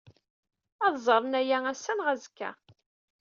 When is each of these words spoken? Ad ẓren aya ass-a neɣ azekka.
Ad 0.85 0.95
ẓren 1.05 1.33
aya 1.41 1.57
ass-a 1.71 1.93
neɣ 1.93 2.07
azekka. 2.13 2.49